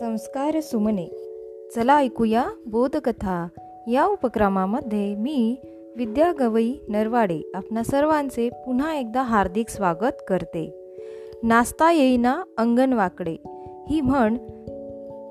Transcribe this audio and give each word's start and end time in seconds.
संस्कार 0.00 0.60
सुमने. 0.60 1.06
चला 1.74 1.96
ऐकूया 1.96 2.44
बोधकथा. 2.66 3.48
या 3.86 4.04
उपक्रमामध्ये 4.04 5.14
मी 5.14 5.56
विद्या 5.96 6.32
गवई 6.40 6.74
नरवाडे 6.88 7.40
आपणा 7.54 7.82
सर्वांचे 7.82 8.48
पुन्हा 8.48 8.94
एकदा 8.94 9.22
हार्दिक 9.22 9.68
स्वागत 9.68 10.22
करते. 10.28 10.94
नाचता 11.42 11.92
येईना 11.92 12.42
अंगण 12.58 12.92
वाकडे 12.92 13.36
ही 13.90 14.00
म्हण 14.00 14.36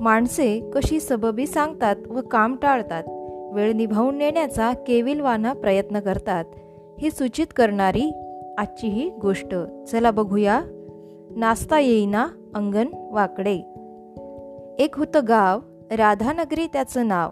माणसे 0.02 0.72
कशी 0.74 1.00
सबबी 1.00 1.48
सांगतात 1.48 1.96
व 2.08 2.22
काम 2.32 2.56
टाळतात. 2.56 3.04
वेळ 3.54 3.72
निभावून 3.72 4.16
नेण्याचा 4.16 4.72
केविलवाना 4.72 5.54
प्रयत्न 5.54 6.00
करतात. 6.00 6.46
ही 7.00 7.12
सूचित 7.12 7.48
करणारी 7.56 8.12
आजची 8.58 8.88
ही 8.88 9.10
गोष्ट. 9.10 9.56
चला 9.88 10.11
बघूया. 10.11 10.61
नाचता 11.36 11.79
येईना 11.79 12.28
अंगण 12.56 12.88
वाकडे 13.11 13.61
एक 14.79 14.97
होतं 14.97 15.19
गाव 15.28 15.60
राधानगरी 15.92 16.68
त्याचं 16.74 17.07
नाव. 17.07 17.29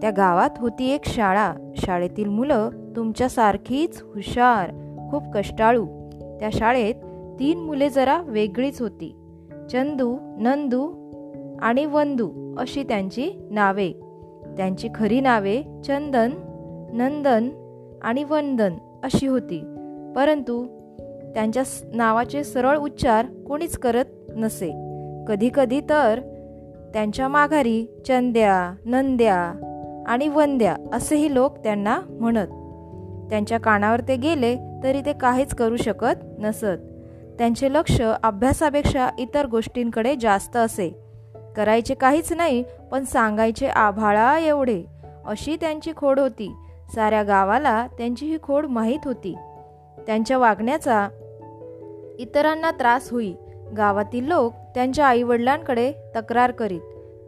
त्या 0.00 0.10
गावात 0.10 0.50
होती 0.56 0.90
एक 0.90 1.00
शाळा. 1.04 1.54
शाळेतील 1.76 2.28
मुलं 2.28 2.70
तुमच्यासारखीच 2.96 4.02
हुशार 4.14 4.70
खूप 5.10 5.22
कष्टाळू. 5.34 5.86
त्या 6.40 6.48
शाळेत 6.52 6.94
तीन 7.40 7.58
मुले 7.58 7.88
जरा 7.88 8.22
वेगळीच 8.22 8.80
होती. 8.80 9.16
चंदू 9.70 10.18
नंदू 10.22 10.92
आणि 11.62 11.84
वंदू 11.84 12.54
अशी 12.58 12.82
त्यांची 12.82 13.48
नावे. 13.50 13.92
त्यांची 14.56 14.88
खरी 14.94 15.20
नावे 15.20 15.62
चंदन 15.62 16.30
नंदन 16.92 17.48
आणि 18.02 18.24
वंदन 18.24 18.72
अशी 19.04 19.26
होती. 19.26 19.58
परंतु 20.16 20.66
त्यांच्या 21.34 21.62
नावाचे 21.94 22.44
सरळ 22.44 22.78
उच्चार 22.78 23.26
कोणीच 23.26 23.78
करत 23.78 24.04
नसे. 24.36 24.72
कधीकधी 25.28 25.80
तर 25.80 26.20
त्यांच्या 26.92 27.28
माघारी 27.28 27.86
चंद्या 28.08 28.74
नंद्या 28.84 29.62
आणि 30.06 30.28
वंद्या 30.28 30.76
असेही 30.92 31.34
लोक 31.34 31.58
त्यांना 31.58 32.00
म्हणत. 32.08 32.46
त्यांच्या 33.30 33.60
कानावर 33.60 34.00
ते 34.00 34.16
गेले 34.16 34.56
तरी 34.82 35.00
ते 35.00 35.12
काहीच 35.12 35.54
करू 35.54 35.76
शकत 35.76 36.24
नसत. 36.38 36.78
त्यांचे 37.38 37.72
लक्ष 37.72 38.02
अभ्यासापेक्षा 38.22 39.08
इतर 39.18 39.46
गोष्टींकडे 39.46 40.16
जास्त 40.16 40.56
असे. 40.56 41.02
करायचे 41.56 41.94
काहीच 41.94 42.32
नाही 42.32 42.64
पण 42.90 43.04
सांगायचे 43.04 43.66
आभाळा 43.66 44.38
एवढे. 44.38 44.82
अशी 45.26 45.56
त्यांची 45.56 45.92
खोड 45.96 46.20
होती. 46.20 46.52
साऱ्या 46.94 47.22
गावाला 47.22 47.86
त्यांची 47.86 48.26
ही 48.26 48.38
खोड 48.42 48.66
माहीत 48.66 48.98
होती. 49.04 49.36
त्यांच्या 50.06 50.38
वागण्याचा 50.38 51.08
इतरांना 52.18 52.70
त्रास 52.70 53.10
होई. 53.10 53.32
गावातील 53.76 54.28
लोक 54.28 54.52
त्यांच्या 54.74 55.06
आईवडिलांकडे 55.06 55.92
तक्रार 56.16 56.50
करीत. 56.50 56.80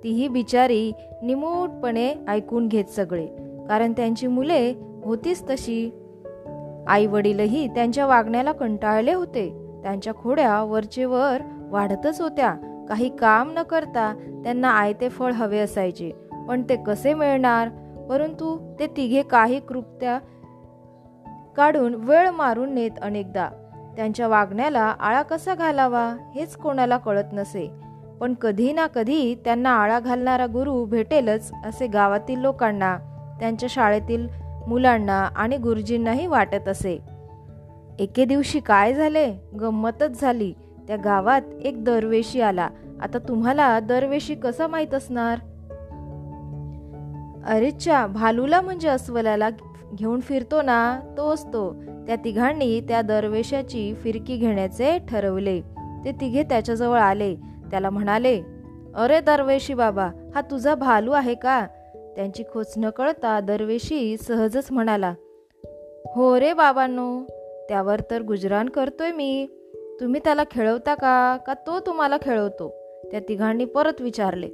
तीही 0.05 0.29
बिचारी 0.29 0.93
निमूटपणे 1.23 2.15
ऐकून 2.29 2.69
घेत 2.69 2.85
सगळे. 2.85 3.27
कारण 3.69 3.93
त्यांची 3.93 4.27
मुले 4.27 4.75
होतीच 5.05 5.43
तशी. 5.51 5.91
आई 6.87 7.07
वडीलही 7.07 7.69
त्यांच्या 7.69 8.07
वागण्याला 8.07 8.53
कंटाळले 8.53 9.13
होते. 9.13 9.49
त्यांच्या 9.83 10.15
खोड्या 10.15 10.63
वरचे 10.63 11.05
वर 11.05 11.39
वाढतच 11.71 12.21
होत्या. 12.21 12.57
काही 12.89 13.17
काम 13.17 13.53
न 13.53 13.63
करता 13.63 14.15
त्यांना 14.45 14.71
आयते 14.71 15.09
फळ 15.09 15.33
हवे 15.33 15.59
असायचे. 15.59 16.11
पण 16.49 16.63
ते 16.63 16.77
कसे 16.77 17.15
मिळणार? 17.15 17.69
परंतु 18.09 18.75
ते 18.79 18.87
तिघे 18.87 19.23
काही 19.23 19.61
कृत्या 19.61 20.19
काढून 21.57 21.95
वेळ 21.95 22.29
मारून 22.29 22.75
नेत 22.75 22.91
अनेकदा. 23.03 23.68
त्यांच्या 23.99 24.29
वागण्याला 24.29 24.95
आळा 25.01 25.23
कसा 25.23 25.55
घालावा 25.55 26.17
हेच 26.35 26.57
कोणाला 26.57 26.97
कळत 26.97 27.25
नसे. 27.33 27.71
पण 28.21 28.35
कधी 28.35 28.73
ना 28.73 28.87
कधी 28.87 29.35
त्यांना 29.35 29.71
आळा 29.71 30.01
घालणारा 30.01 30.47
गुरु 30.47 30.85
भेटेलच 30.85 31.53
असे 31.65 31.87
गावातील 31.87 32.41
लोकांना 32.41 32.99
त्यांच्या 33.41 33.69
शाळेतील 33.73 34.29
मुलांना 34.67 35.29
आणि 35.37 35.57
गुरुजींनाही 35.57 36.27
वाटत 36.27 36.69
असे. 36.69 36.99
एके 37.99 38.25
दिवशी 38.25 38.61
काय 38.61 38.95
झाले? 38.95 39.33
गंमतच 39.61 40.21
झाली. 40.21 40.53
त्या 40.89 40.97
गावात 40.97 41.43
एक 41.63 41.85
दरवेशी 41.85 42.41
आला. 42.41 42.69
आता 43.03 43.19
तुम्हाला 43.19 43.81
दरवेशी 43.81 44.35
कसा 44.35 44.67
माहीत 44.67 44.95
असणार? 44.95 45.39
अरेच्या 47.49 48.07
भालूला 48.07 48.61
म्हणजे 48.61 48.89
अस्वलाला 48.89 49.51
घेऊन 49.95 50.21
फिरतो 50.21 50.63
ना 50.63 51.01
तो 51.17 51.31
असतो. 51.31 51.73
त्या 52.07 52.17
तिघांनी 52.17 52.81
त्या 52.81 53.03
दरवेशाची 53.03 53.95
फिरकी 53.95 54.37
घेण्याचे 54.37 54.99
ठरवले. 54.99 55.61
ते 56.05 56.13
तिघे 56.13 56.43
त्याच्याजवळ 56.43 56.99
आले. 56.99 57.35
त्याला 57.71 57.91
म्हणाले 57.91 58.43
अरे 58.95 59.21
दरवेशी 59.21 59.75
बाबा 59.75 60.11
हा 60.35 60.41
तुझा 60.41 60.75
भालू 60.75 61.11
आहे 61.11 61.35
का? 61.35 61.67
त्यांची 62.17 62.43
खोच 62.53 62.75
न 62.77 62.91
कळता 62.91 63.41
दरवेशी 63.41 64.17
सहजच 64.17 64.73
म्हणाला 64.73 65.15
हो 66.15 66.41
रे 66.41 66.53
बाबांनो 66.53 67.23
त्यावर 67.69 68.01
तर 68.11 68.23
गुजरान 68.23 68.69
करतोय 68.69 69.13
मी. 69.13 69.47
तुम्ही 70.01 70.21
त्याला 70.25 70.43
खेळवता 70.51 70.95
का? 70.95 71.37
का 71.47 71.55
तो 71.55 71.81
तुम्हाला 71.81 72.17
खेळवतो? 72.23 72.75
त्या 73.11 73.21
तिघांनी 73.29 73.65
परत 73.65 74.01
विचारले. 74.01 74.49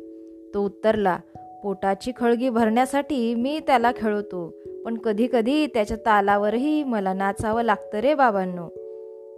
तो 0.55 0.65
उत्तरला 0.65 1.19
पोटाची 1.65 2.13
खळगी 2.17 2.49
भरण्यासाठी 2.49 3.35
मी 3.35 3.61
त्याला 3.61 3.93
खेळवतो. 3.97 4.55
पण 4.85 4.97
कधी 4.97 5.29
कधी 5.33 5.67
त्याच्या 5.67 5.97
तालावरही 5.97 6.85
मला 6.85 7.13
नाचावं 7.13 7.63
लागतं 7.63 7.99
रे 7.99 8.15
बाबांनो. 8.15 8.69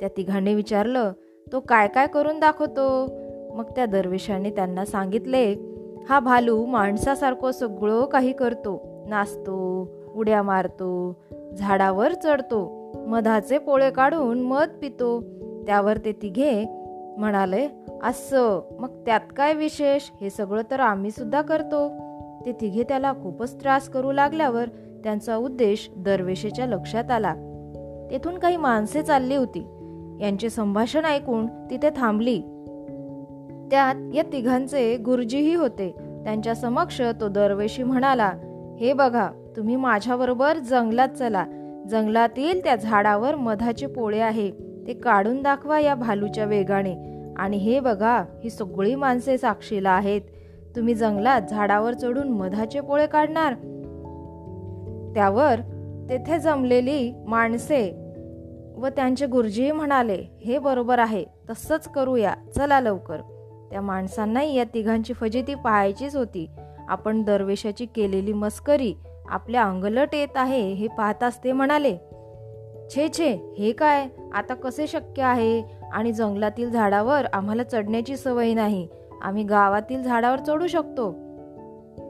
त्या 0.00 0.09
तिघांनी 0.16 0.54
विचारलं 0.54 1.12
तो 1.53 1.60
काय 1.60 1.88
काय 1.88 2.06
करून 2.06 2.41
दाखवतो? 2.41 3.06
मग 3.54 3.65
त्या 3.65 3.86
दरवेशाने 3.86 4.50
त्यांना 4.50 4.84
सांगितले 4.84 5.56
हा 6.09 6.20
भालू 6.20 6.66
माणसासारखं 6.66 7.50
सगळं 7.50 8.04
काही 8.04 8.32
करतो. 8.32 9.04
नाचतो 9.09 9.88
उड्या 10.15 10.42
मारतो 10.42 11.16
झाडावर 11.59 12.12
चढतो 12.12 12.92
मधाचे 13.06 13.59
पोळे 13.59 13.91
काढून 13.91 14.41
मध 14.41 14.69
पितो. 14.82 15.20
त्यावर 15.66 15.97
ते 15.97 16.12
तिघे 16.12 16.65
म्हणाले 17.19 17.69
असं 18.03 18.76
मग 18.81 19.03
त्यात 19.06 19.20
काय 19.36 19.54
विशेष? 19.54 20.03
हे 20.20 20.31
सगळं 20.31 20.62
तर 20.70 20.81
आम्ही 20.81 21.10
सुद्धा 21.10 21.42
करतो. 21.42 22.05
ते 22.46 22.52
तिघे 22.52 22.82
त्याला 22.82 23.12
खूपच 23.12 23.62
त्रास 23.62 23.88
करू 23.88 24.12
लागल्यावर 24.12 24.68
त्यांचा 25.04 25.36
उद्देश 25.36 25.90
दरवेशेच्या 25.96 26.66
लक्षात 26.66 27.10
आला. 27.10 27.34
तेथून 28.10 28.38
काही 28.38 28.56
माणसे 28.56 29.02
चालली 29.02 29.36
होती. 29.36 29.66
यांचे 30.20 30.50
संभाषण 30.50 31.04
ऐकून 31.04 31.46
तिथे 31.46 31.90
थांबली. 31.96 32.38
त्यात 33.70 34.14
या 34.14 34.22
तिघांचे 34.32 34.96
गुरुजीही 34.96 35.54
होते. 35.54 35.94
त्यांच्या 36.24 36.54
समक्ष 36.54 37.02
तो 37.20 37.28
दरवेशी 37.28 37.82
म्हणाला 37.82 38.32
हे 38.80 38.92
बघा 38.92 39.30
तुम्ही 39.56 39.76
माझ्याबरोबर 39.76 40.56
जंगलात 40.56 41.08
चला. 41.08 41.46
जंगलातील 41.90 42.64
त्या 42.64 42.76
झाडावर 42.76 43.34
मधाचे 43.34 43.86
पोळे 43.86 44.20
आहे. 44.20 44.50
ते 44.86 44.92
काढून 44.92 45.42
दाखवा 45.42 45.80
या 45.80 45.94
भालूच्या 45.94 46.44
वेगाने. 46.44 46.94
आणि 47.36 47.56
हे 47.56 47.80
बघा 47.80 48.24
ही 48.44 48.50
सगळी 48.50 48.94
माणसे 48.94 49.38
साक्षीला 49.38 49.90
आहेत. 49.90 50.20
तुम्ही 50.76 50.94
जंगलात 50.94 51.42
झाडावर 51.50 51.92
चढून 51.92 52.28
मधाचे 52.28 52.81
पोळे 52.81 53.06
काढणार. 53.06 53.53
त्यावर 55.14 55.60
तेथे 56.10 56.38
जमलेली 56.38 57.12
माणसे 57.26 58.12
व 58.76 58.88
त्यांचे 58.88 59.26
गुरुजी 59.26 59.72
म्हणाले 59.72 60.25
हे 60.44 60.59
बरोबर 60.59 60.98
आहे 60.98 61.25
तसंच 61.50 61.88
करूया. 61.88 62.34
चला 62.56 62.81
लवकर. 62.81 63.16
त्या 63.70 63.81
माणसांनाही 63.81 64.56
या 64.59 64.65
तिघांची 64.65 65.12
फजिती 65.12 65.54
पाहायचीच 65.54 66.16
होती. 66.16 66.50
आपण 66.88 67.22
दरवेशाची 67.22 67.86
केलेली 67.86 68.32
मस्करी 68.32 68.94
आपल्या 69.28 69.62
अंगलट 69.62 70.09
येत 70.12 70.36
आहे 70.36 70.72
हे 70.72 70.88
पाहताच 70.88 71.41
ते 71.44 71.53
म्हणाले 71.53 71.97
छे 72.94 73.09
छे 73.19 73.54
हे 73.59 73.72
काय? 73.72 74.06
आता 74.34 74.54
कसे 74.54 74.86
शक्य 74.86 75.22
आहे? 75.22 75.62
आणि 75.92 76.12
जंगलातील 76.12 76.71
झाडावर 76.71 77.24
आम्हाला 77.33 77.62
चढण्याची 77.62 78.16
सवय 78.16 78.54
नाही. 78.54 78.89
आम्ही 79.22 79.42
गावातील 79.42 80.03
झाडावर 80.03 80.39
चढू 80.39 80.66
शकतो. 80.66 81.13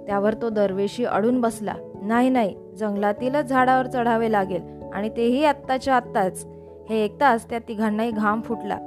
त्यावर 0.07 0.35
तो 0.35 0.49
दरवेशी 0.49 1.05
अडून 1.05 1.41
बसला. 1.41 1.75
नाही 2.03 2.31
नाही 2.31 2.57
जंगलातीलच 2.79 3.45
झाडावर 3.45 3.87
चढावे 3.87 4.33
लागेल 4.33 4.63
आणि 4.95 5.09
तेही 5.09 5.45
आत्ताच्या 5.45 5.97
आत्ताच. 5.97 6.47
हे 6.91 7.05
ऐकताच 7.05 7.51
त्या 7.51 7.59
तिघांनाही 7.59 8.11
घाम 8.11 8.41
फुटला. 8.41 8.79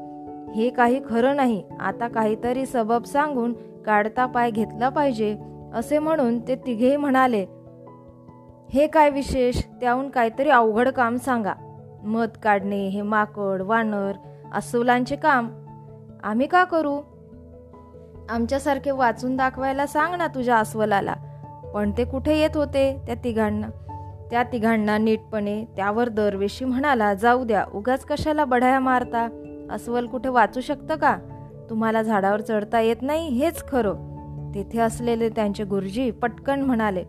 हे 0.56 0.70
काही 0.70 1.02
खरं 1.10 1.36
नाही. 1.36 1.64
आता 1.80 2.08
काहीतरी 2.08 2.66
सबब 2.66 3.04
सांगून 3.04 3.54
काढता 3.86 4.26
पाय 4.26 4.52
घेतला 4.52 4.90
पाहिजे 4.90 5.38
असे 5.74 6.00
म्हणून 6.00 6.48
ते 6.48 6.56
तिघेही 6.56 6.96
म्हणाले 6.96 7.46
हे 8.70 8.88
काय 8.88 9.10
विशेष? 9.10 9.64
त्याहून 9.82 10.10
काहीतरी 10.10 10.50
अवघड 10.50 10.90
काम 10.90 11.16
सांगा. 11.16 11.54
मध 12.04 12.28
काढणे 12.44 12.88
हे 12.88 13.02
माकड 13.02 13.62
वानर 13.62 14.12
अस्वलांचे 14.54 15.16
काम. 15.16 15.50
आम्ही 16.24 16.48
का 16.48 16.64
करू? 16.64 17.00
आमच्यासारखे 18.30 18.92
वाचून 18.92 19.36
दाखवायला 19.36 19.88
सांग 19.88 20.16
ना 20.16 20.28
तुझ्या 20.28 20.58
अस्वलाला. 20.58 21.14
पण 21.74 21.92
ते 21.98 22.06
कुठे 22.06 22.42
येत 22.42 22.58
होते 22.58 22.98
त्या 23.06 23.16
तिघांना? 23.24 23.68
त्या 24.32 24.44
तिघांना 24.44 24.98
नीटपणे 24.98 25.66
त्यावर 25.66 26.10
दरवेशी 26.10 26.66
म्हणाला 26.66 27.14
जाऊ 27.14 27.44
द्या 27.44 27.66
उगाच 27.74 28.06
कशाला 28.06 28.46
बढाया 28.46 28.80
मारता? 28.80 29.28
अस्वल 29.72 30.06
कुठे 30.06 30.30
वाचू 30.30 30.62
शकतं 30.62 30.96
का? 30.96 31.18
तुम्हाला 31.70 32.02
झाडावर 32.02 32.42
चढता 32.42 32.80
येत 32.80 32.96
नाही 33.02 33.28
हेच 33.28 33.68
खरं. 33.68 33.94
तिथे 34.56 34.80
असलेले 34.80 35.30
त्यांचे 35.30 35.64
गुरुजी 35.64 36.12
पटकन 36.12 36.62
म्हणाले 36.62 37.04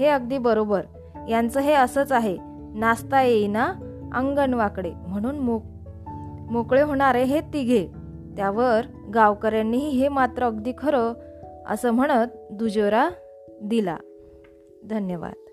हे 0.00 0.06
अगदी 0.06 0.38
बरोबर. 0.38 0.82
यांचं 1.28 1.60
हे 1.60 1.72
असंच 1.72 2.12
आहे. 2.12 2.36
नाचता 2.74 3.22
येईना 3.22 3.72
अंगण 4.14 4.54
वाकडे 4.54 4.92
म्हणून 5.08 5.38
मोक 5.38 5.62
मोकळे 6.50 6.82
होणारे 6.82 7.24
हे 7.24 7.40
तिघे 7.40 7.88
त्यावर 8.36 8.80
गावकऱ्यांनीही 9.14 9.98
हे 9.98 10.08
मात्र 10.08 10.44
अगदी 10.44 10.72
खरं 10.78 11.12
असं 11.66 11.90
म्हणत 11.90 12.52
दुजोरा 12.52 13.08
दिला. 13.62 13.96
धन्यवाद. 14.90 15.43